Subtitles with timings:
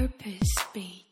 [0.00, 1.09] Purpose Beat.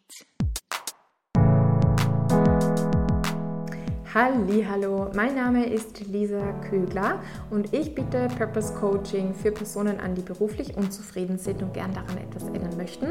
[4.14, 6.40] Hallo, mein Name ist Lisa
[6.70, 7.20] Kögler
[7.50, 12.16] und ich biete Purpose Coaching für Personen an, die beruflich unzufrieden sind und gern daran
[12.16, 13.08] etwas ändern möchten.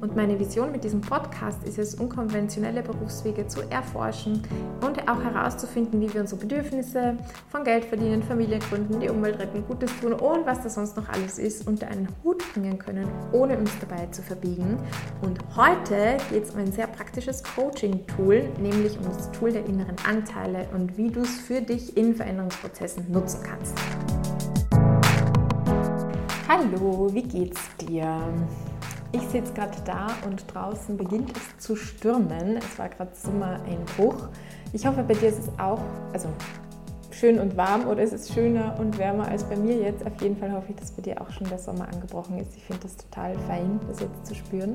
[0.00, 4.42] Und meine Vision mit diesem Podcast ist es, unkonventionelle Berufswege zu erforschen
[4.84, 7.16] und auch herauszufinden, wie wir unsere Bedürfnisse
[7.48, 11.08] von Geld verdienen, Familie gründen, die Umwelt retten, Gutes tun und was da sonst noch
[11.10, 14.78] alles ist, unter einen Hut bringen können, ohne uns dabei zu verbiegen.
[15.22, 19.94] Und heute geht es um ein sehr praktisches Coaching-Tool, nämlich um das Tool der inneren
[20.08, 23.74] Anteile Vorteile und wie du es für dich in Veränderungsprozessen nutzen kannst.
[26.48, 28.18] Hallo, wie geht's dir?
[29.12, 32.56] Ich sitze gerade da und draußen beginnt es zu stürmen.
[32.56, 34.28] Es war gerade Sommereinbruch.
[34.72, 35.80] Ich hoffe, bei dir ist es auch,
[36.12, 36.28] also
[37.20, 40.06] schön und warm oder ist es schöner und wärmer als bei mir jetzt.
[40.06, 42.56] Auf jeden Fall hoffe ich, dass bei dir auch schon der Sommer angebrochen ist.
[42.56, 44.74] Ich finde das total fein, das jetzt zu spüren.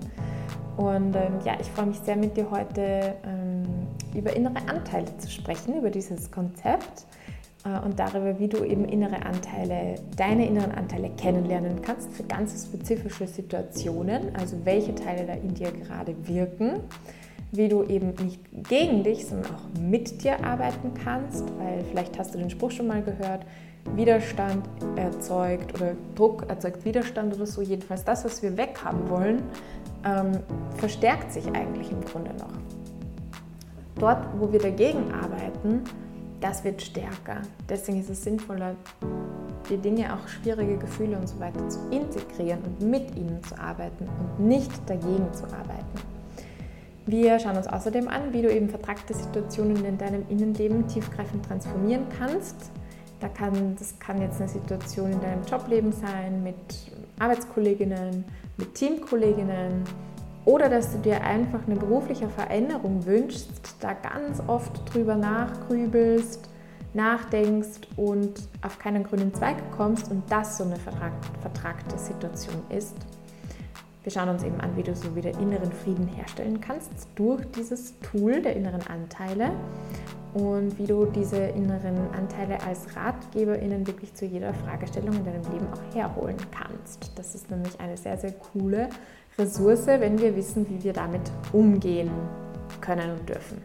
[0.77, 3.63] Und ähm, ja, ich freue mich sehr mit dir heute ähm,
[4.13, 7.07] über innere Anteile zu sprechen, über dieses Konzept
[7.65, 12.67] äh, und darüber, wie du eben innere Anteile, deine inneren Anteile kennenlernen kannst für ganz
[12.67, 16.81] spezifische Situationen, also welche Teile da in dir gerade wirken
[17.57, 22.33] wie du eben nicht gegen dich, sondern auch mit dir arbeiten kannst, weil vielleicht hast
[22.33, 23.45] du den Spruch schon mal gehört,
[23.95, 27.61] Widerstand erzeugt oder Druck erzeugt Widerstand oder so.
[27.61, 29.43] Jedenfalls das, was wir weghaben wollen,
[30.03, 30.31] ähm,
[30.77, 32.53] verstärkt sich eigentlich im Grunde noch.
[33.99, 35.83] Dort, wo wir dagegen arbeiten,
[36.41, 37.41] das wird stärker.
[37.69, 38.75] Deswegen ist es sinnvoller,
[39.69, 44.07] die Dinge, auch schwierige Gefühle und so weiter zu integrieren und mit ihnen zu arbeiten
[44.07, 46.14] und nicht dagegen zu arbeiten.
[47.07, 52.05] Wir schauen uns außerdem an, wie du eben vertragte Situationen in deinem Innenleben tiefgreifend transformieren
[52.17, 52.71] kannst.
[53.19, 56.55] Da kann, das kann jetzt eine Situation in deinem Jobleben sein, mit
[57.19, 58.25] Arbeitskolleginnen,
[58.57, 59.83] mit Teamkolleginnen
[60.45, 66.49] oder dass du dir einfach eine berufliche Veränderung wünschst, da ganz oft drüber nachgrübelst,
[66.93, 72.95] nachdenkst und auf keinen grünen Zweig kommst und das so eine vertragte Situation ist.
[74.05, 77.99] Wir schauen uns eben an, wie du so wieder inneren Frieden herstellen kannst durch dieses
[78.01, 79.49] Tool der inneren Anteile
[80.35, 85.65] und wie du diese inneren Anteile als RatgeberInnen wirklich zu jeder Fragestellung in deinem Leben
[85.73, 87.17] auch herholen kannst.
[87.17, 88.89] Das ist nämlich eine sehr, sehr coole
[89.39, 92.11] Ressource, wenn wir wissen, wie wir damit umgehen
[92.81, 93.59] können und dürfen.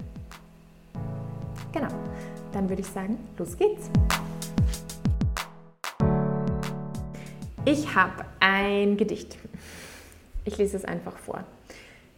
[1.71, 1.91] Genau,
[2.53, 3.91] dann würde ich sagen, los geht's.
[7.67, 9.37] Ich habe ein Gedicht
[10.45, 11.45] ich lese es einfach vor.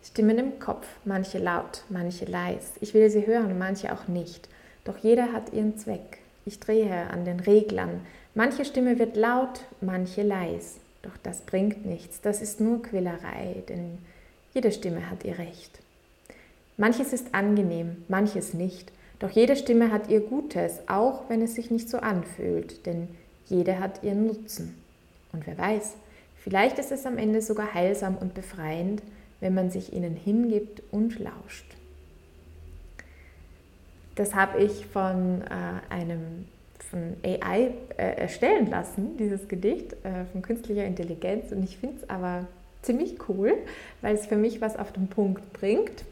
[0.04, 2.72] Stimmen im Kopf, manche laut, manche leis.
[2.80, 4.48] Ich will sie hören, manche auch nicht.
[4.84, 6.18] Doch jeder hat ihren Zweck.
[6.44, 8.00] Ich drehe an den Reglern.
[8.34, 10.76] Manche Stimme wird laut, manche leis.
[11.02, 13.98] Doch das bringt nichts, das ist nur Quälerei, denn
[14.54, 15.78] jede Stimme hat ihr Recht.
[16.76, 18.92] Manches ist angenehm, manches nicht.
[19.18, 23.08] Doch jede Stimme hat ihr Gutes, auch wenn es sich nicht so anfühlt, denn
[23.46, 24.76] jede hat ihren Nutzen.
[25.32, 25.94] Und wer weiß,
[26.42, 29.02] Vielleicht ist es am Ende sogar heilsam und befreiend,
[29.40, 31.66] wenn man sich ihnen hingibt und lauscht.
[34.16, 36.46] Das habe ich von äh, einem
[36.90, 41.52] von AI äh, erstellen lassen, dieses Gedicht äh, von künstlicher Intelligenz.
[41.52, 42.46] Und ich finde es aber
[42.82, 43.54] ziemlich cool,
[44.02, 46.04] weil es für mich was auf den Punkt bringt.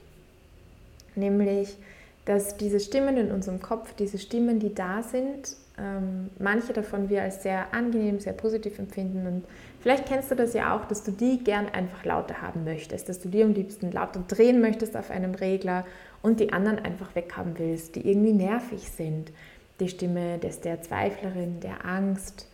[1.16, 1.76] Nämlich,
[2.24, 7.22] dass diese Stimmen in unserem Kopf, diese Stimmen, die da sind, ähm, manche davon wir
[7.22, 9.26] als sehr angenehm, sehr positiv empfinden.
[9.26, 9.44] Und
[9.80, 13.20] vielleicht kennst du das ja auch, dass du die gern einfach lauter haben möchtest, dass
[13.20, 15.86] du die am liebsten lauter drehen möchtest auf einem Regler
[16.22, 19.32] und die anderen einfach weghaben willst, die irgendwie nervig sind.
[19.80, 22.46] Die Stimme des, der Zweiflerin, der Angst,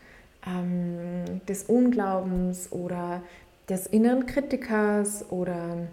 [0.46, 3.22] ähm, des Unglaubens oder
[3.68, 5.88] des inneren Kritikers oder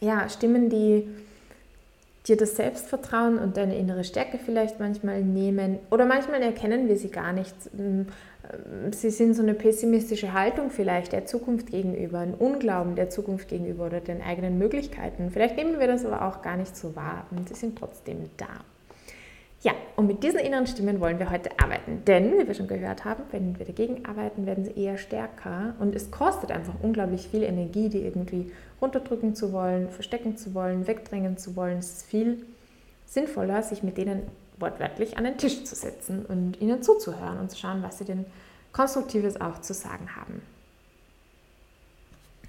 [0.00, 1.06] ja, Stimmen, die
[2.28, 7.10] dir das Selbstvertrauen und deine innere Stärke vielleicht manchmal nehmen oder manchmal erkennen wir sie
[7.10, 7.54] gar nicht.
[7.78, 8.06] Ähm,
[8.92, 13.86] sie sind so eine pessimistische Haltung vielleicht der Zukunft gegenüber, ein Unglauben der Zukunft gegenüber
[13.86, 15.30] oder den eigenen Möglichkeiten.
[15.30, 18.46] Vielleicht nehmen wir das aber auch gar nicht so wahr und sie sind trotzdem da.
[19.62, 22.04] Ja, und mit diesen inneren Stimmen wollen wir heute arbeiten.
[22.06, 25.74] Denn, wie wir schon gehört haben, wenn wir dagegen arbeiten, werden sie eher stärker.
[25.80, 30.86] Und es kostet einfach unglaublich viel Energie, die irgendwie runterdrücken zu wollen, verstecken zu wollen,
[30.86, 31.78] wegdrängen zu wollen.
[31.78, 32.46] Es ist viel
[33.06, 34.22] sinnvoller, sich mit denen
[34.58, 38.26] wortwörtlich an den Tisch zu setzen und ihnen zuzuhören und zu schauen, was sie denn
[38.72, 40.42] Konstruktives auch zu sagen haben.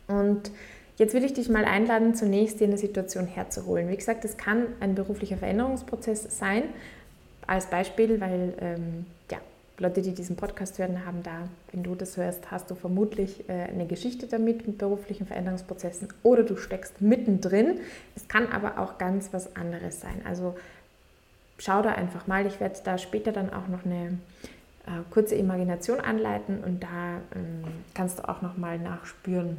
[0.08, 0.52] Und
[1.00, 3.88] Jetzt will ich dich mal einladen, zunächst dir eine Situation herzuholen.
[3.88, 6.64] Wie gesagt, es kann ein beruflicher Veränderungsprozess sein,
[7.50, 9.40] als Beispiel, weil ähm, ja,
[9.80, 13.54] Leute, die diesen Podcast hören, haben da, wenn du das hörst, hast du vermutlich äh,
[13.54, 17.80] eine Geschichte damit mit beruflichen Veränderungsprozessen oder du steckst mittendrin.
[18.16, 20.22] Es kann aber auch ganz was anderes sein.
[20.26, 20.56] Also
[21.58, 22.46] schau da einfach mal.
[22.46, 24.20] Ich werde da später dann auch noch eine
[24.86, 27.64] äh, kurze Imagination anleiten und da ähm,
[27.96, 29.58] kannst du auch noch mal nachspüren,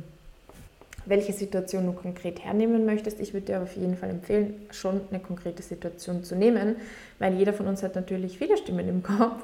[1.06, 3.20] welche Situation du konkret hernehmen möchtest.
[3.20, 6.76] Ich würde dir auf jeden Fall empfehlen, schon eine konkrete Situation zu nehmen,
[7.18, 9.42] weil jeder von uns hat natürlich viele Stimmen im Kopf.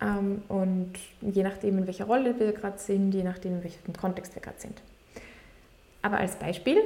[0.00, 4.34] Ähm, und je nachdem, in welcher Rolle wir gerade sind, je nachdem, in welchem Kontext
[4.34, 4.80] wir gerade sind.
[6.02, 6.78] Aber als Beispiel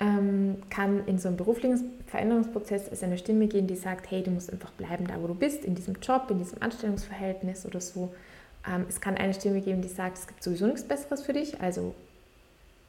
[0.00, 4.30] ähm, kann in so einem beruflichen Veränderungsprozess es eine Stimme gehen, die sagt, hey, du
[4.30, 8.12] musst einfach bleiben da, wo du bist, in diesem Job, in diesem Anstellungsverhältnis oder so.
[8.68, 11.60] Ähm, es kann eine Stimme geben, die sagt, es gibt sowieso nichts Besseres für dich,
[11.60, 11.94] also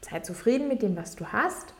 [0.09, 1.73] sei zufrieden mit dem, was du hast.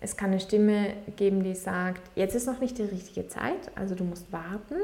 [0.00, 3.94] Es kann eine Stimme geben, die sagt, jetzt ist noch nicht die richtige Zeit, also
[3.94, 4.76] du musst warten.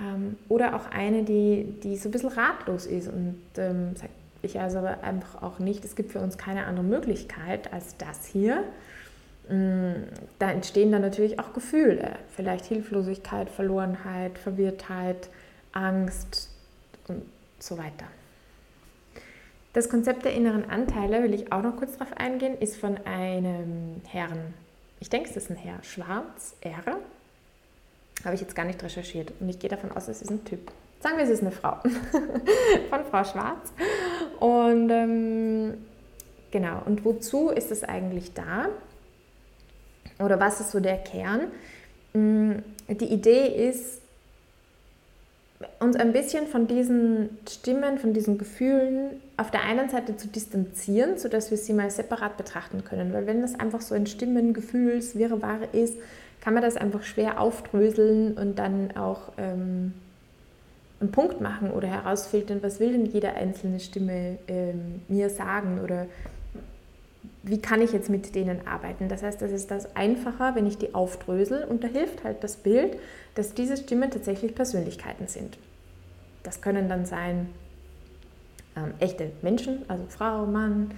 [0.00, 4.60] Ähm, oder auch eine, die, die so ein bisschen ratlos ist und ähm, sagt, ich
[4.60, 8.62] also einfach auch nicht, es gibt für uns keine andere Möglichkeit als das hier.
[9.48, 10.04] Mm,
[10.38, 15.28] da entstehen dann natürlich auch Gefühle, vielleicht Hilflosigkeit, Verlorenheit, Verwirrtheit,
[15.72, 16.50] Angst
[17.08, 17.22] und
[17.58, 18.06] so weiter.
[19.78, 24.02] Das Konzept der inneren Anteile, will ich auch noch kurz darauf eingehen, ist von einem
[24.08, 24.52] Herrn,
[24.98, 26.98] ich denke, es ist ein Herr, Schwarz, R.
[28.24, 30.72] Habe ich jetzt gar nicht recherchiert und ich gehe davon aus, es ist ein Typ.
[30.98, 31.76] Sagen wir, es ist eine Frau
[32.90, 33.72] von Frau Schwarz.
[34.40, 35.74] Und ähm,
[36.50, 38.70] genau, und wozu ist es eigentlich da?
[40.18, 41.52] Oder was ist so der Kern?
[42.14, 42.54] Mm,
[42.88, 44.02] die Idee ist,
[45.80, 51.18] uns ein bisschen von diesen Stimmen, von diesen Gefühlen auf der einen Seite zu distanzieren,
[51.18, 53.12] sodass wir sie mal separat betrachten können.
[53.12, 55.96] Weil wenn das einfach so ein Stimmen, Gefühls, Wirrwarr ist,
[56.40, 59.94] kann man das einfach schwer aufdröseln und dann auch ähm,
[61.00, 66.06] einen Punkt machen oder herausfiltern, was will denn jede einzelne Stimme ähm, mir sagen oder
[67.42, 69.08] wie kann ich jetzt mit denen arbeiten.
[69.08, 72.56] Das heißt, das ist das einfacher, wenn ich die aufdrösel und da hilft halt das
[72.56, 72.98] Bild,
[73.34, 75.58] dass diese Stimmen tatsächlich Persönlichkeiten sind.
[76.42, 77.48] Das können dann sein
[78.76, 80.90] ähm, echte Menschen, also Frau, Mann,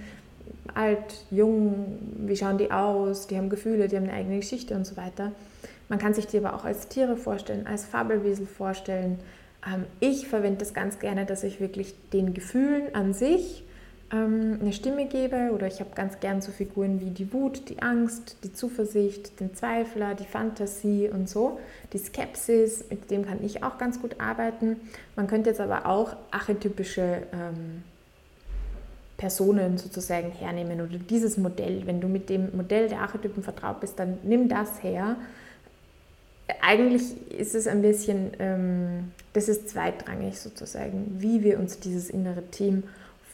[0.73, 4.85] alt, jung, wie schauen die aus, die haben Gefühle, die haben eine eigene Geschichte und
[4.85, 5.31] so weiter.
[5.89, 9.19] Man kann sich die aber auch als Tiere vorstellen, als Fabelwesel vorstellen,
[9.65, 13.63] ähm, ich verwende das ganz gerne, dass ich wirklich den Gefühlen an sich
[14.11, 17.81] ähm, eine Stimme gebe oder ich habe ganz gern so Figuren wie die Wut, die
[17.81, 21.59] Angst, die Zuversicht, den Zweifler, die Fantasie und so,
[21.93, 24.77] die Skepsis, mit dem kann ich auch ganz gut arbeiten.
[25.15, 27.83] Man könnte jetzt aber auch archetypische ähm,
[29.17, 31.83] Personen sozusagen hernehmen oder dieses Modell.
[31.85, 35.15] Wenn du mit dem Modell der Archetypen vertraut bist, dann nimm das her
[36.59, 42.43] eigentlich ist es ein bisschen, ähm, das ist zweitrangig sozusagen, wie wir uns dieses innere
[42.47, 42.83] Team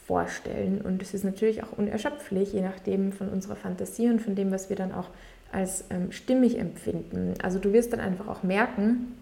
[0.08, 0.80] vorstellen.
[0.80, 4.70] Und es ist natürlich auch unerschöpflich, je nachdem von unserer Fantasie und von dem, was
[4.70, 5.08] wir dann auch
[5.52, 7.34] als ähm, stimmig empfinden.
[7.42, 9.14] Also du wirst dann einfach auch merken,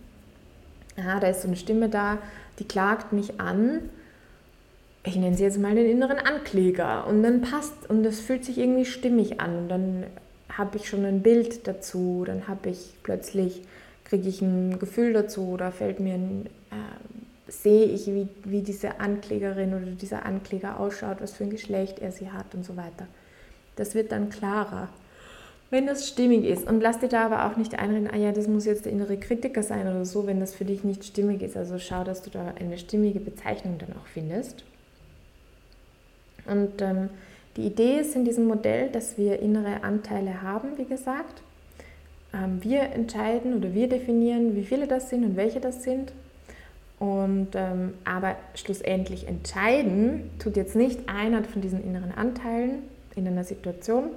[0.96, 2.18] aha, da ist so eine Stimme da,
[2.58, 3.90] die klagt mich an.
[5.04, 7.06] Ich nenne sie jetzt mal den inneren Ankläger.
[7.06, 9.58] Und dann passt und das fühlt sich irgendwie stimmig an.
[9.58, 10.04] Und dann
[10.48, 13.62] habe ich schon ein Bild dazu, dann habe ich plötzlich
[14.04, 17.15] kriege ich ein Gefühl dazu oder fällt mir ein, äh,
[17.48, 22.12] sehe ich, wie, wie diese Anklägerin oder dieser Ankläger ausschaut, was für ein Geschlecht er
[22.12, 23.06] sie hat und so weiter.
[23.76, 24.88] Das wird dann klarer,
[25.70, 26.67] wenn das stimmig ist.
[26.67, 29.17] Und lass dir da aber auch nicht einreden, ah ja, das muss jetzt der innere
[29.17, 31.56] Kritiker sein oder so, wenn das für dich nicht stimmig ist.
[31.56, 34.65] Also schau, dass du da eine stimmige Bezeichnung dann auch findest.
[36.46, 37.10] Und ähm,
[37.56, 41.43] die Idee ist in diesem Modell, dass wir innere Anteile haben, wie gesagt,
[42.32, 46.12] ähm, wir entscheiden oder wir definieren, wie viele das sind und welche das sind.
[46.98, 52.82] Und, ähm, aber schlussendlich entscheiden tut jetzt nicht einer von diesen inneren Anteilen
[53.15, 54.10] in einer Situation,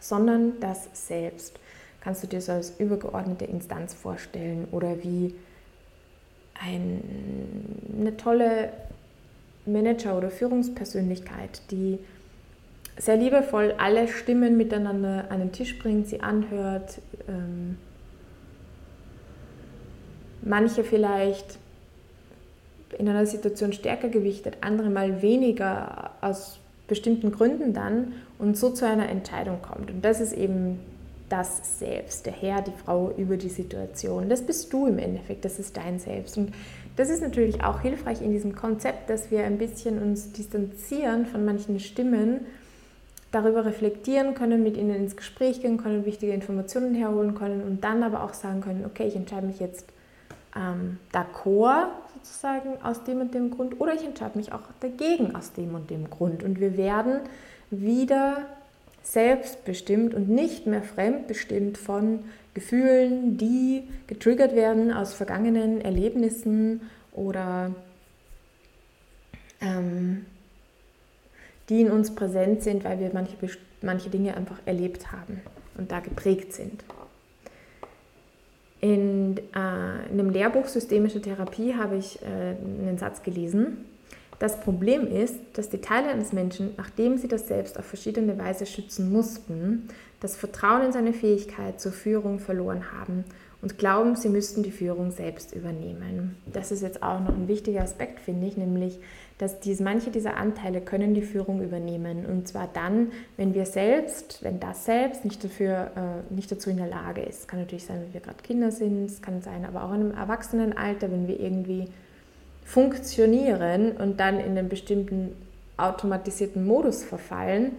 [0.00, 1.58] sondern das selbst.
[2.00, 5.34] Kannst du dir so als übergeordnete Instanz vorstellen oder wie
[6.60, 7.00] ein,
[7.98, 8.70] eine tolle
[9.64, 11.98] Manager- oder Führungspersönlichkeit, die
[12.98, 17.00] sehr liebevoll alle Stimmen miteinander an den Tisch bringt, sie anhört.
[17.28, 17.78] Ähm,
[20.44, 21.58] manche vielleicht
[22.98, 28.86] in einer Situation stärker gewichtet, andere mal weniger aus bestimmten Gründen dann und so zu
[28.86, 29.90] einer Entscheidung kommt.
[29.90, 30.78] Und das ist eben
[31.28, 34.28] das Selbst, der Herr, die Frau über die Situation.
[34.28, 36.36] Das bist du im Endeffekt, das ist dein Selbst.
[36.36, 36.52] Und
[36.96, 41.44] das ist natürlich auch hilfreich in diesem Konzept, dass wir ein bisschen uns distanzieren von
[41.44, 42.40] manchen Stimmen
[43.32, 48.02] darüber reflektieren können, mit ihnen ins Gespräch gehen können, wichtige Informationen herholen können und dann
[48.04, 49.86] aber auch sagen können, okay, ich entscheide mich jetzt
[50.56, 55.52] ähm, d'accord sozusagen aus dem und dem Grund oder ich entscheide mich auch dagegen aus
[55.52, 56.42] dem und dem Grund.
[56.42, 57.20] Und wir werden
[57.70, 58.46] wieder
[59.02, 62.20] selbstbestimmt und nicht mehr fremdbestimmt von
[62.54, 66.82] Gefühlen, die getriggert werden aus vergangenen Erlebnissen
[67.12, 67.72] oder
[69.60, 70.24] ähm,
[71.68, 73.36] die in uns präsent sind, weil wir manche,
[73.82, 75.42] manche Dinge einfach erlebt haben
[75.76, 76.84] und da geprägt sind.
[78.84, 79.40] In, äh,
[80.12, 83.86] in einem Lehrbuch Systemische Therapie habe ich äh, einen Satz gelesen.
[84.38, 88.66] Das Problem ist, dass die Teile eines Menschen, nachdem sie das Selbst auf verschiedene Weise
[88.66, 89.88] schützen mussten,
[90.20, 93.24] das Vertrauen in seine Fähigkeit zur Führung verloren haben
[93.64, 96.36] und glauben, sie müssten die Führung selbst übernehmen.
[96.52, 99.00] Das ist jetzt auch noch ein wichtiger Aspekt, finde ich, nämlich,
[99.38, 102.26] dass dies, manche dieser Anteile können die Führung übernehmen.
[102.26, 106.76] Und zwar dann, wenn wir selbst, wenn das selbst nicht, dafür, äh, nicht dazu in
[106.76, 107.40] der Lage ist.
[107.40, 110.00] Es kann natürlich sein, wenn wir gerade Kinder sind, es kann sein, aber auch in
[110.00, 111.88] einem Erwachsenenalter, wenn wir irgendwie
[112.66, 115.32] funktionieren und dann in einen bestimmten
[115.78, 117.72] automatisierten Modus verfallen,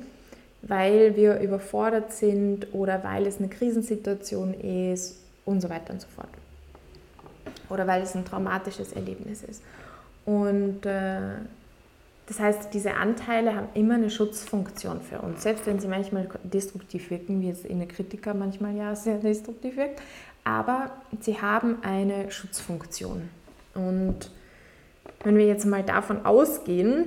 [0.67, 6.07] weil wir überfordert sind oder weil es eine Krisensituation ist und so weiter und so
[6.07, 6.29] fort.
[7.69, 9.62] Oder weil es ein traumatisches Erlebnis ist.
[10.25, 11.19] Und äh,
[12.27, 17.12] das heißt, diese Anteile haben immer eine Schutzfunktion für uns, selbst wenn sie manchmal destruktiv
[17.12, 20.01] wirken, wie es in der Kritiker manchmal ja sehr destruktiv wirkt.
[20.43, 23.29] Aber sie haben eine Schutzfunktion.
[23.75, 24.31] Und
[25.24, 27.05] wenn wir jetzt mal davon ausgehen,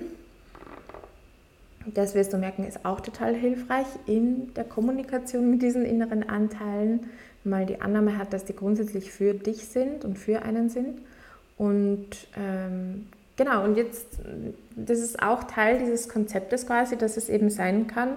[1.98, 7.08] das wirst du merken, ist auch total hilfreich in der Kommunikation mit diesen inneren Anteilen,
[7.42, 11.00] mal die Annahme hat, dass die grundsätzlich für dich sind und für einen sind.
[11.56, 14.06] Und ähm, genau, und jetzt,
[14.76, 18.16] das ist auch Teil dieses Konzeptes quasi, dass es eben sein kann,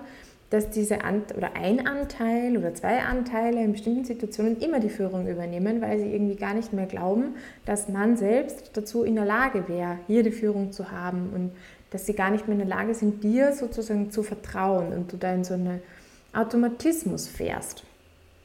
[0.51, 5.27] dass diese Ant oder ein Anteil oder zwei Anteile in bestimmten Situationen immer die Führung
[5.27, 7.35] übernehmen, weil sie irgendwie gar nicht mehr glauben,
[7.65, 11.51] dass man selbst dazu in der Lage wäre, hier die Führung zu haben und
[11.91, 15.17] dass sie gar nicht mehr in der Lage sind, dir sozusagen zu vertrauen und du
[15.17, 15.81] da in so einen
[16.33, 17.83] Automatismus fährst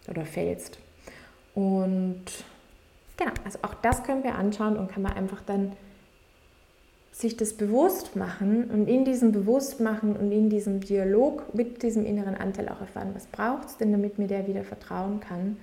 [0.09, 0.79] oder fällst.
[1.55, 2.25] Und
[3.17, 5.73] genau, also auch das können wir anschauen und kann man einfach dann
[7.13, 12.35] sich das bewusst machen und in diesem Bewusstmachen und in diesem Dialog mit diesem inneren
[12.35, 15.57] Anteil auch erfahren, was braucht es denn, damit mir der wieder vertrauen kann.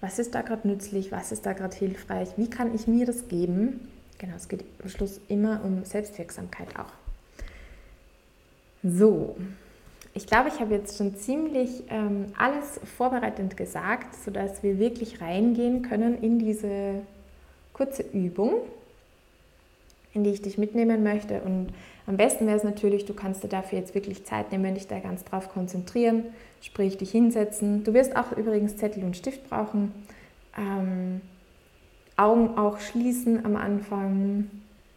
[0.00, 3.28] Was ist da gerade nützlich, was ist da gerade hilfreich, wie kann ich mir das
[3.28, 3.88] geben?
[4.16, 6.92] Genau, es geht am Schluss immer um Selbstwirksamkeit auch.
[8.82, 9.36] So,
[10.14, 15.82] ich glaube, ich habe jetzt schon ziemlich ähm, alles vorbereitend gesagt, sodass wir wirklich reingehen
[15.82, 17.02] können in diese
[17.72, 18.54] kurze Übung,
[20.14, 21.40] in die ich dich mitnehmen möchte.
[21.42, 21.68] Und
[22.06, 24.98] am besten wäre es natürlich, du kannst dir dafür jetzt wirklich Zeit nehmen, dich da
[24.98, 26.24] ganz drauf konzentrieren,
[26.62, 27.84] sprich dich hinsetzen.
[27.84, 29.92] Du wirst auch übrigens Zettel und Stift brauchen.
[30.56, 31.20] Ähm,
[32.16, 34.50] Augen auch schließen am Anfang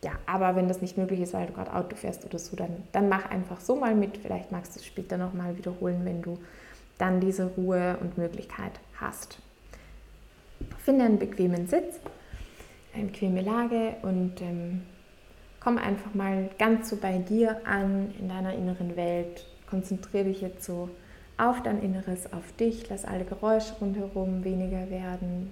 [0.04, 2.84] ja, aber wenn das nicht möglich ist, weil du gerade Auto fährst oder so, dann,
[2.92, 4.18] dann mach einfach so mal mit.
[4.18, 6.40] Vielleicht magst du es später nochmal wiederholen, wenn du
[6.98, 9.40] dann diese Ruhe und Möglichkeit hast.
[10.84, 12.00] Finde einen bequemen Sitz,
[12.96, 14.82] eine bequeme Lage und ähm,
[15.60, 19.46] komm einfach mal ganz so bei dir an, in deiner inneren Welt.
[19.70, 20.90] Konzentriere dich jetzt so
[21.38, 22.90] auf dein Inneres, auf dich.
[22.90, 25.52] Lass alle Geräusche rundherum weniger werden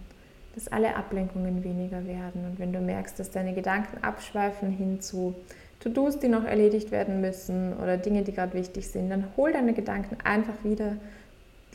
[0.59, 2.43] dass alle Ablenkungen weniger werden.
[2.43, 5.33] Und wenn du merkst, dass deine Gedanken abschweifen hin zu
[5.79, 9.73] To-Dos, die noch erledigt werden müssen oder Dinge, die gerade wichtig sind, dann hol deine
[9.73, 10.97] Gedanken einfach wieder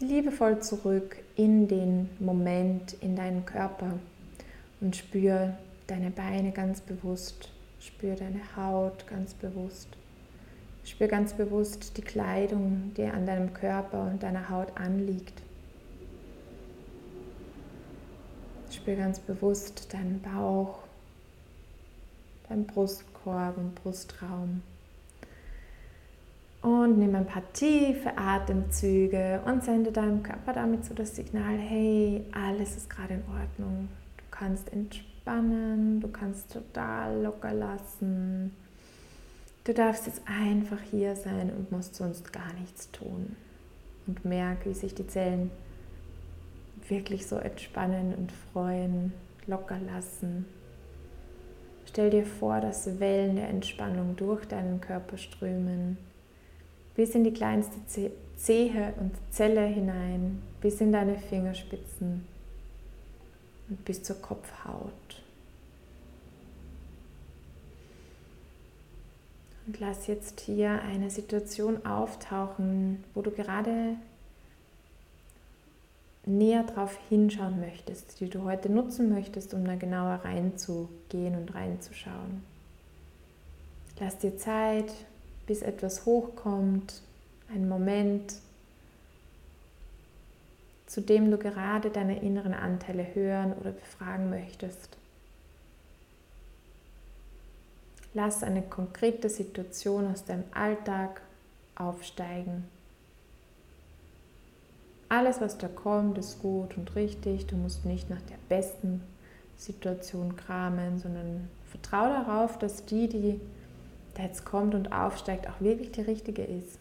[0.01, 3.95] liebevoll zurück in den Moment, in deinen Körper
[4.83, 5.55] und spür
[5.87, 7.49] deine Beine ganz bewusst,
[7.81, 9.89] spür deine Haut ganz bewusst.
[10.85, 15.44] Spür ganz bewusst die Kleidung, die an deinem Körper und deiner Haut anliegt.
[18.85, 20.81] Spür ganz bewusst deinen Bauch,
[22.51, 24.61] deinen Brustkorb und Brustraum.
[26.61, 32.27] Und nimm ein paar tiefe Atemzüge und sende deinem Körper damit so das Signal, hey,
[32.33, 33.89] alles ist gerade in Ordnung.
[34.19, 38.55] Du kannst entspannen, du kannst total locker lassen.
[39.65, 43.35] Du darfst jetzt einfach hier sein und musst sonst gar nichts tun.
[44.07, 45.51] Und merk, wie sich die Zellen
[46.89, 49.13] wirklich so entspannen und freuen,
[49.47, 50.47] locker lassen.
[51.87, 55.97] Stell dir vor, dass Wellen der Entspannung durch deinen Körper strömen,
[56.97, 57.79] bis in die kleinste
[58.37, 62.27] Zehe und Zelle hinein, bis in deine Fingerspitzen
[63.69, 64.93] und bis zur Kopfhaut.
[69.67, 73.97] Und lass jetzt hier eine Situation auftauchen, wo du gerade
[76.27, 82.43] näher darauf hinschauen möchtest, die du heute nutzen möchtest, um da genauer reinzugehen und reinzuschauen.
[84.01, 84.93] Lass dir Zeit,
[85.47, 87.03] bis etwas hochkommt,
[87.53, 88.35] ein Moment,
[90.87, 94.97] zu dem du gerade deine inneren Anteile hören oder befragen möchtest.
[98.15, 101.21] Lass eine konkrete Situation aus deinem Alltag
[101.75, 102.65] aufsteigen.
[105.09, 107.47] Alles, was da kommt, ist gut und richtig.
[107.47, 109.03] Du musst nicht nach der besten
[109.57, 113.41] Situation kramen, sondern vertraue darauf, dass die, die
[114.15, 116.79] da jetzt kommt und aufsteigt, auch wirklich die richtige ist.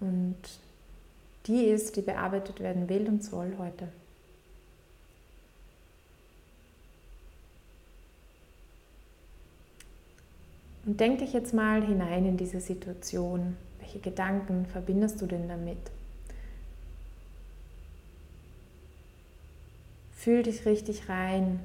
[0.00, 0.36] Und
[1.46, 3.88] die ist, die bearbeitet werden will und soll heute.
[10.84, 13.56] Und denk dich jetzt mal hinein in diese Situation.
[13.78, 15.78] Welche Gedanken verbindest du denn damit?
[20.28, 21.58] Fühl dich richtig rein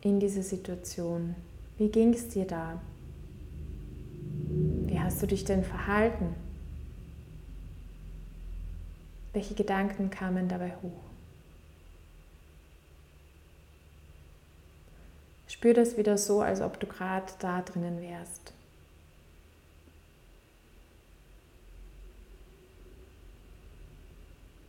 [0.00, 1.36] in diese Situation.
[1.78, 2.80] Wie ging es dir da?
[4.86, 6.34] Wie hast du dich denn verhalten?
[9.32, 11.04] Welche Gedanken kamen dabei hoch?
[15.46, 18.52] Spür das wieder so, als ob du gerade da drinnen wärst.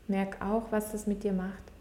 [0.07, 1.72] Merk auch, was das mit dir macht.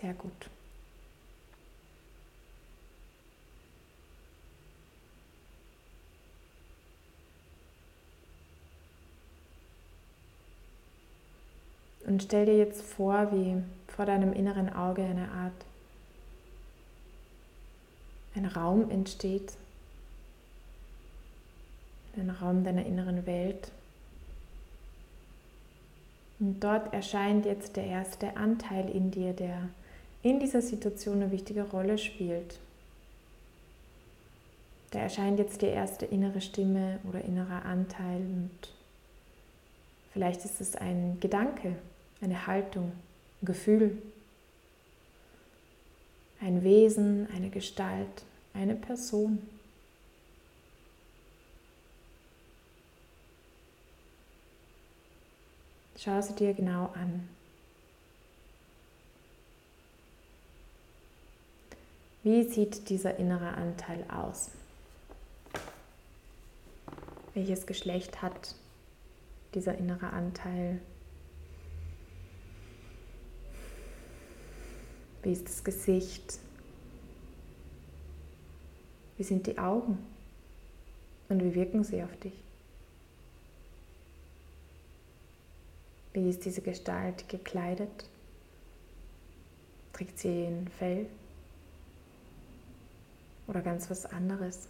[0.00, 0.50] Sehr gut.
[12.06, 15.52] Und stell dir jetzt vor, wie vor deinem inneren Auge eine Art,
[18.34, 19.52] ein Raum entsteht,
[22.16, 23.70] ein Raum deiner inneren Welt.
[26.40, 29.68] Und dort erscheint jetzt der erste Anteil in dir, der
[30.22, 32.58] in dieser Situation eine wichtige Rolle spielt.
[34.90, 38.50] Da erscheint jetzt die erste innere Stimme oder innerer Anteil und
[40.12, 41.76] vielleicht ist es ein Gedanke,
[42.20, 42.92] eine Haltung,
[43.40, 43.96] ein Gefühl,
[46.40, 49.38] ein Wesen, eine Gestalt, eine Person.
[55.96, 57.28] Schau sie dir genau an.
[62.22, 64.50] Wie sieht dieser innere Anteil aus?
[67.32, 68.54] Welches Geschlecht hat
[69.54, 70.82] dieser innere Anteil?
[75.22, 76.38] Wie ist das Gesicht?
[79.16, 79.98] Wie sind die Augen?
[81.30, 82.34] Und wie wirken sie auf dich?
[86.12, 88.04] Wie ist diese Gestalt gekleidet?
[89.94, 91.06] Trägt sie ein Fell?
[93.50, 94.68] Oder ganz was anderes?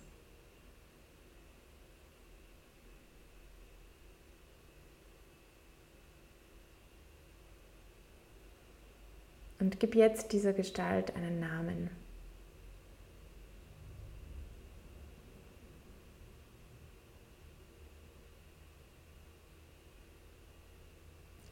[9.59, 11.91] Und gib jetzt dieser Gestalt einen Namen.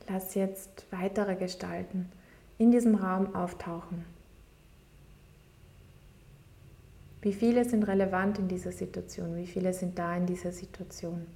[0.09, 2.11] Lass jetzt weitere Gestalten
[2.57, 4.17] in diesem Raum auftauchen.
[7.29, 9.37] Wie viele sind relevant in dieser Situation?
[9.37, 11.27] Wie viele sind da in dieser Situation?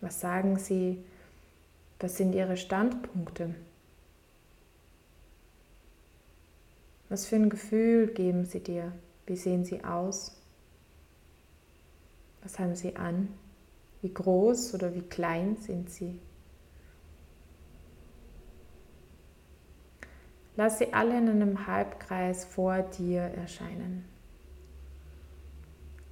[0.00, 1.02] Was sagen sie?
[1.98, 3.52] Was sind ihre Standpunkte?
[7.08, 8.92] Was für ein Gefühl geben sie dir?
[9.26, 10.40] Wie sehen sie aus?
[12.44, 13.26] Was haben sie an?
[14.00, 16.20] Wie groß oder wie klein sind sie?
[20.60, 24.04] Lass sie alle in einem Halbkreis vor dir erscheinen,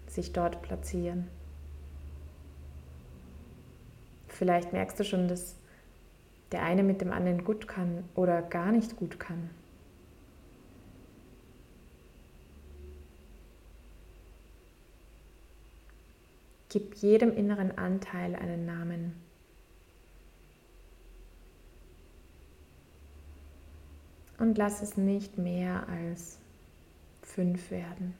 [0.06, 1.28] sich dort platzieren.
[4.26, 5.54] Vielleicht merkst du schon, dass
[6.50, 9.50] der eine mit dem anderen gut kann oder gar nicht gut kann.
[16.70, 19.27] Gib jedem inneren Anteil einen Namen.
[24.38, 26.38] Und lass es nicht mehr als
[27.22, 28.14] fünf werden.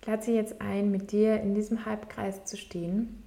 [0.00, 3.22] Ich jetzt ein, mit dir in diesem Halbkreis zu stehen.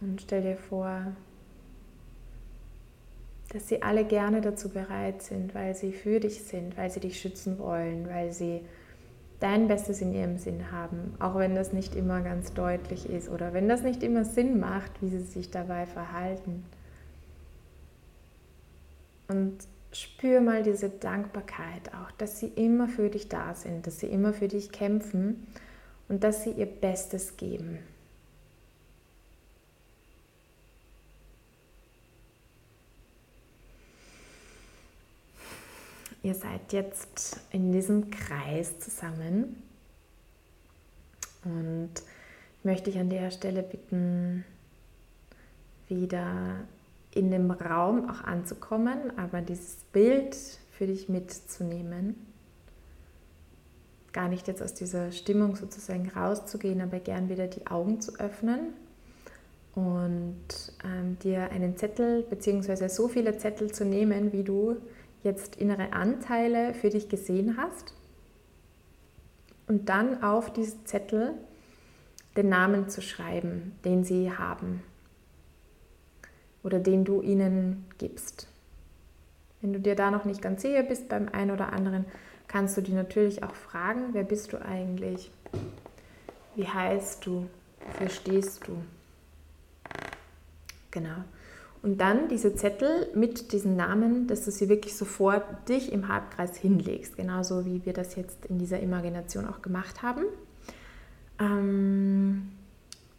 [0.00, 1.16] Und stell dir vor,
[3.54, 7.20] dass sie alle gerne dazu bereit sind, weil sie für dich sind, weil sie dich
[7.20, 8.62] schützen wollen, weil sie
[9.38, 13.52] dein Bestes in ihrem Sinn haben, auch wenn das nicht immer ganz deutlich ist oder
[13.52, 16.64] wenn das nicht immer Sinn macht, wie sie sich dabei verhalten.
[19.28, 19.58] Und
[19.92, 24.32] spür mal diese Dankbarkeit auch, dass sie immer für dich da sind, dass sie immer
[24.32, 25.46] für dich kämpfen
[26.08, 27.78] und dass sie ihr Bestes geben.
[36.24, 39.62] Ihr seid jetzt in diesem Kreis zusammen
[41.44, 41.90] und
[42.58, 44.42] ich möchte dich an der Stelle bitten,
[45.86, 46.64] wieder
[47.10, 50.34] in dem Raum auch anzukommen, aber dieses Bild
[50.70, 52.14] für dich mitzunehmen.
[54.14, 58.72] Gar nicht jetzt aus dieser Stimmung sozusagen rauszugehen, aber gern wieder die Augen zu öffnen
[59.74, 62.88] und ähm, dir einen Zettel bzw.
[62.88, 64.78] so viele Zettel zu nehmen, wie du
[65.24, 67.94] jetzt innere Anteile für dich gesehen hast
[69.66, 71.34] und dann auf diese Zettel
[72.36, 74.82] den Namen zu schreiben, den sie haben
[76.62, 78.48] oder den du ihnen gibst.
[79.60, 82.04] Wenn du dir da noch nicht ganz sicher bist beim einen oder anderen,
[82.48, 85.30] kannst du die natürlich auch fragen, wer bist du eigentlich?
[86.54, 87.48] Wie heißt du?
[87.86, 88.76] Wofür stehst du?
[90.90, 91.24] Genau.
[91.84, 96.56] Und dann diese Zettel mit diesen Namen, dass du sie wirklich sofort dich im Halbkreis
[96.56, 100.24] hinlegst, genauso wie wir das jetzt in dieser Imagination auch gemacht haben.
[101.38, 102.52] Ähm,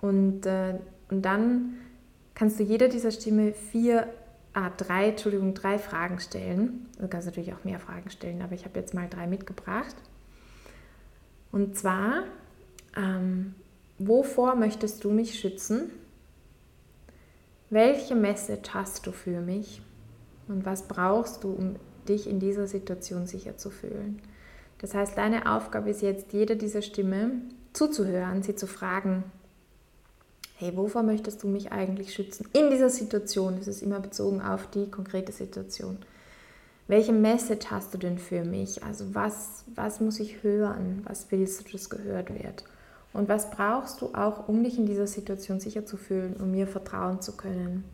[0.01, 0.79] und, äh,
[1.11, 1.75] und dann
[2.33, 4.07] kannst du jeder dieser Stimme vier,
[4.53, 6.87] ah, drei, Entschuldigung, drei Fragen stellen.
[6.99, 9.95] Du kannst natürlich auch mehr Fragen stellen, aber ich habe jetzt mal drei mitgebracht.
[11.51, 12.23] Und zwar,
[12.97, 13.53] ähm,
[13.99, 15.91] wovor möchtest du mich schützen?
[17.71, 19.81] Welche Message hast du für mich
[20.47, 21.75] und was brauchst du, um
[22.07, 24.21] dich in dieser Situation sicher zu fühlen?
[24.77, 27.31] Das heißt, deine Aufgabe ist jetzt, jeder dieser Stimme
[27.73, 29.23] zuzuhören, sie zu fragen,
[30.57, 32.47] hey, wovor möchtest du mich eigentlich schützen?
[32.53, 35.97] In dieser Situation, das ist immer bezogen auf die konkrete Situation.
[36.87, 38.83] Welche Message hast du denn für mich?
[38.83, 41.01] Also was, was muss ich hören?
[41.05, 42.63] Was willst du, dass gehört wird?
[43.15, 46.67] Und was brauchst du auch, um dich in dieser Situation sicher zu fühlen, um mir
[46.67, 47.85] vertrauen zu können?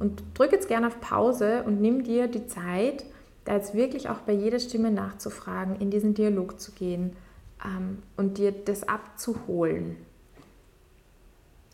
[0.00, 3.04] Und drück jetzt gerne auf Pause und nimm dir die Zeit,
[3.44, 7.16] da jetzt wirklich auch bei jeder Stimme nachzufragen, in diesen Dialog zu gehen
[7.64, 9.96] ähm, und dir das abzuholen,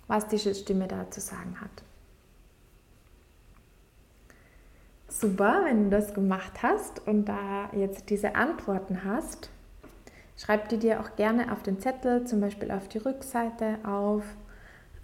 [0.06, 1.70] was diese Stimme da zu sagen hat.
[5.08, 9.48] Super, wenn du das gemacht hast und da jetzt diese Antworten hast,
[10.36, 14.24] Schreib die dir auch gerne auf den Zettel, zum Beispiel auf die Rückseite auf.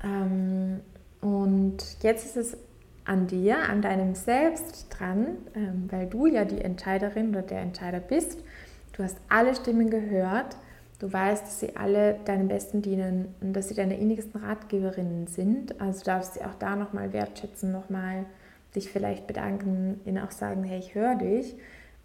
[0.02, 0.80] Ähm,
[1.20, 2.56] und jetzt ist es
[3.04, 8.00] an dir, an deinem Selbst dran, ähm, weil du ja die Entscheiderin oder der Entscheider
[8.00, 8.38] bist.
[8.92, 10.56] Du hast alle Stimmen gehört.
[10.98, 15.80] Du weißt, dass sie alle deinem Besten dienen und dass sie deine innigsten Ratgeberinnen sind.
[15.80, 18.26] Also darfst du sie auch da nochmal wertschätzen, nochmal
[18.74, 21.56] dich vielleicht bedanken, ihnen auch sagen, hey, ich höre dich.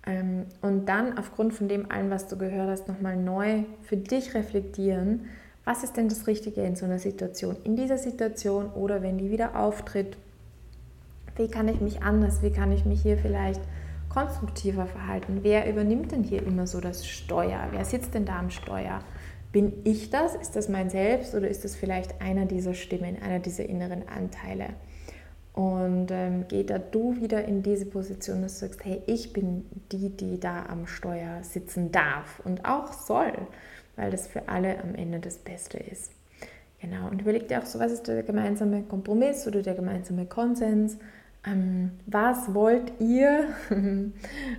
[0.05, 4.33] Ähm, und dann aufgrund von dem allen, was du gehört hast, nochmal neu für dich
[4.33, 5.27] reflektieren,
[5.65, 9.31] was ist denn das Richtige in so einer Situation, in dieser Situation oder wenn die
[9.31, 10.17] wieder auftritt,
[11.35, 13.61] wie kann ich mich anders, wie kann ich mich hier vielleicht
[14.09, 15.39] konstruktiver verhalten?
[15.41, 17.67] Wer übernimmt denn hier immer so das Steuer?
[17.71, 18.99] Wer sitzt denn da am Steuer?
[19.51, 20.35] Bin ich das?
[20.35, 24.69] Ist das mein Selbst oder ist das vielleicht einer dieser Stimmen, einer dieser inneren Anteile?
[25.53, 29.65] Und ähm, geh da du wieder in diese Position, dass du sagst, hey, ich bin
[29.91, 33.33] die, die da am Steuer sitzen darf und auch soll,
[33.95, 36.11] weil das für alle am Ende das Beste ist.
[36.81, 40.97] Genau, und überleg dir auch so, was ist der gemeinsame Kompromiss oder der gemeinsame Konsens?
[41.45, 43.49] Ähm, was wollt ihr,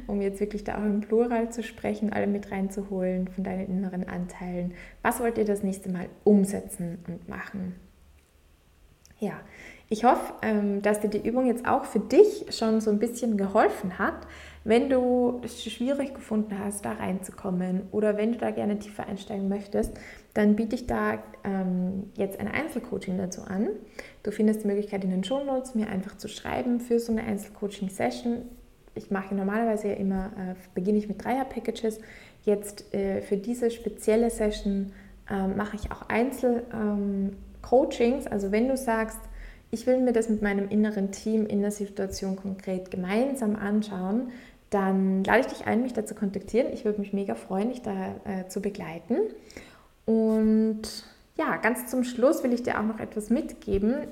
[0.06, 4.08] um jetzt wirklich da auch im Plural zu sprechen, alle mit reinzuholen von deinen inneren
[4.08, 4.74] Anteilen?
[5.02, 7.74] Was wollt ihr das nächste Mal umsetzen und machen?
[9.18, 9.40] Ja,
[9.90, 13.36] ich hoffe, ähm, dass dir die Übung jetzt auch für dich schon so ein bisschen
[13.36, 14.26] geholfen hat.
[14.64, 19.48] Wenn du es schwierig gefunden hast, da reinzukommen oder wenn du da gerne tiefer einsteigen
[19.48, 19.92] möchtest,
[20.32, 23.68] dann biete ich da ähm, jetzt ein Einzelcoaching dazu an.
[24.22, 27.24] Du findest die Möglichkeit in den Show Notes, mir einfach zu schreiben für so eine
[27.24, 28.38] Einzelcoaching-Session.
[28.94, 32.00] Ich mache normalerweise ja immer, äh, beginne ich mit Dreier-Packages.
[32.44, 34.92] Jetzt äh, für diese spezielle Session
[35.28, 38.26] äh, mache ich auch Einzelcoachings.
[38.26, 39.20] Ähm, also wenn du sagst,
[39.74, 44.28] ich will mir das mit meinem inneren Team in der Situation konkret gemeinsam anschauen,
[44.70, 46.72] dann lade ich dich ein, mich da zu kontaktieren.
[46.72, 49.16] Ich würde mich mega freuen, dich da äh, zu begleiten.
[50.06, 50.82] Und
[51.36, 54.06] ja, ganz zum Schluss will ich dir auch noch etwas mitgeben,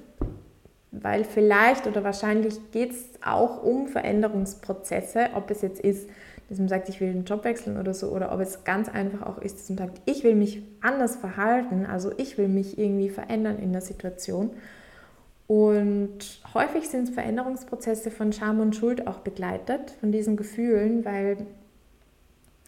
[0.90, 6.09] weil vielleicht oder wahrscheinlich geht es auch um Veränderungsprozesse, ob es jetzt ist,
[6.48, 9.22] dass man sagt, ich will den Job wechseln oder so, oder ob es ganz einfach
[9.27, 13.11] auch ist, dass man sagt, ich will mich anders verhalten, also ich will mich irgendwie
[13.11, 14.51] verändern in der Situation.
[15.46, 21.38] Und häufig sind Veränderungsprozesse von Scham und Schuld auch begleitet, von diesen Gefühlen, weil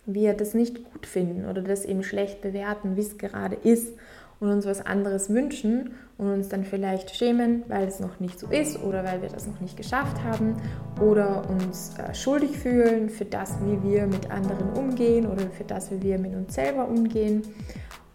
[0.06, 3.94] wir das nicht gut finden oder das eben schlecht bewerten, wie es gerade ist
[4.40, 8.46] und uns was anderes wünschen und uns dann vielleicht schämen, weil es noch nicht so
[8.48, 10.56] ist oder weil wir das noch nicht geschafft haben
[11.00, 15.90] oder uns äh, schuldig fühlen für das, wie wir mit anderen umgehen oder für das,
[15.90, 17.42] wie wir mit uns selber umgehen.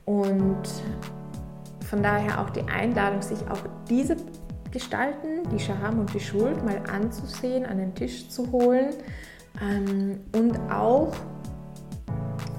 [0.06, 0.63] Und
[1.89, 4.15] von daher auch die Einladung, sich auch diese
[4.71, 8.93] Gestalten, die Scham und die Schuld mal anzusehen, an den Tisch zu holen
[9.62, 11.12] ähm, und auch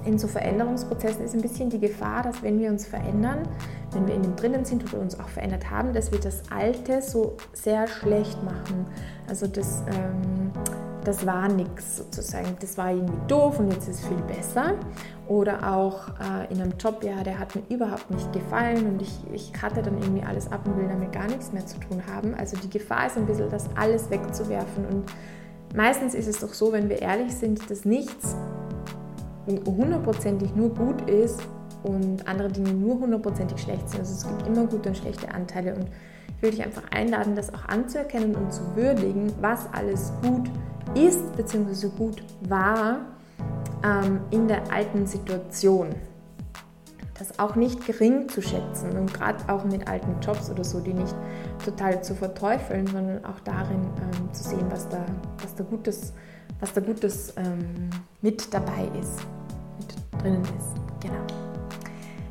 [0.05, 3.47] in so Veränderungsprozessen ist ein bisschen die Gefahr, dass wenn wir uns verändern,
[3.91, 7.01] wenn wir in dem drinnen sind oder uns auch verändert haben, dass wir das Alte
[7.01, 8.87] so sehr schlecht machen.
[9.27, 10.30] Also das, ähm,
[11.03, 14.75] das war nichts sozusagen, das war irgendwie doof und jetzt ist es viel besser.
[15.27, 19.11] Oder auch äh, in einem Job, ja, der hat mir überhaupt nicht gefallen und ich,
[19.31, 22.33] ich hatte dann irgendwie alles ab und will damit gar nichts mehr zu tun haben.
[22.35, 25.05] Also die Gefahr ist ein bisschen, das alles wegzuwerfen und
[25.75, 28.35] meistens ist es doch so, wenn wir ehrlich sind, dass nichts
[29.47, 31.41] hundertprozentig nur gut ist
[31.83, 34.01] und andere Dinge nur hundertprozentig schlecht sind.
[34.01, 35.87] Also es gibt immer gute und schlechte Anteile und
[36.35, 40.70] ich will dich einfach einladen, das auch anzuerkennen und zu würdigen, was alles gut ist
[40.93, 41.89] bzw.
[41.97, 42.99] gut war
[43.83, 45.89] ähm, in der alten Situation.
[47.17, 50.93] Das auch nicht gering zu schätzen und gerade auch mit alten Jobs oder so, die
[50.93, 51.15] nicht
[51.63, 55.05] total zu verteufeln, sondern auch darin ähm, zu sehen, was da,
[55.41, 56.13] was da Gutes,
[56.59, 57.89] was da Gutes ähm,
[58.21, 59.19] mit dabei ist,
[59.77, 60.73] mit drinnen ist.
[60.99, 61.41] Genau.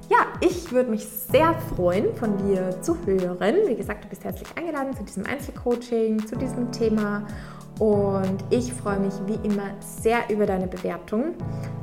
[0.08, 3.54] Ja, ich würde mich sehr freuen, von dir zu hören.
[3.68, 7.22] Wie gesagt, du bist herzlich eingeladen zu diesem Einzelcoaching, zu diesem Thema.
[7.80, 11.32] Und ich freue mich wie immer sehr über deine Bewertung.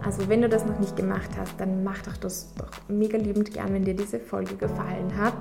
[0.06, 3.52] Also wenn du das noch nicht gemacht hast, dann mach doch das doch mega liebend
[3.52, 5.34] gern, wenn dir diese Folge gefallen hat.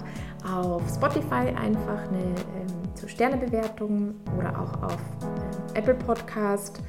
[0.51, 6.81] Auf Spotify einfach eine ähm, so Sternebewertung oder auch auf ähm, Apple Podcast.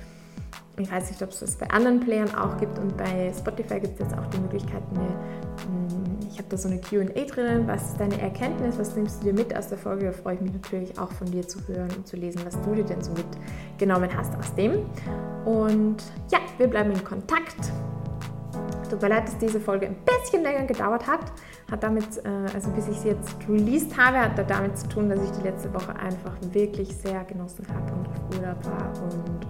[0.79, 3.99] Ich weiß nicht, ob es das bei anderen Playern auch gibt und bei Spotify gibt
[3.99, 6.06] es jetzt auch die Möglichkeit, eine
[6.37, 7.67] ich habe da so eine QA drinnen.
[7.67, 8.77] Was ist deine Erkenntnis?
[8.77, 10.05] Was nimmst du dir mit aus der Folge?
[10.05, 12.75] Da freue ich mich natürlich auch von dir zu hören und zu lesen, was du
[12.75, 14.85] dir denn so mitgenommen hast aus dem.
[15.45, 15.97] Und
[16.31, 17.57] ja, wir bleiben in Kontakt.
[18.87, 21.21] Tut mir leid, dass diese Folge ein bisschen länger gedauert hat.
[21.71, 25.19] Hat damit, äh, also bis ich sie jetzt released habe, hat damit zu tun, dass
[25.23, 29.47] ich die letzte Woche einfach wirklich sehr genossen habe und auf Urlaub war und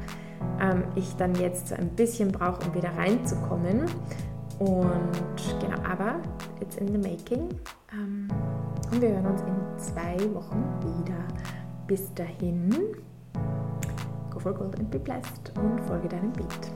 [0.61, 3.83] ähm, ich dann jetzt ein bisschen brauche, um wieder reinzukommen.
[4.59, 6.19] Und genau, aber
[6.59, 7.49] it's in the making.
[7.93, 8.27] Ähm,
[8.91, 11.17] und wir hören uns in zwei Wochen wieder.
[11.85, 12.69] Bis dahin,
[14.31, 16.71] go for gold and be blessed und folge deinem Beat.